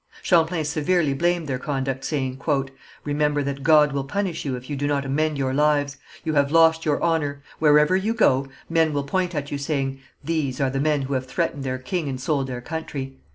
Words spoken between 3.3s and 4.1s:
that God will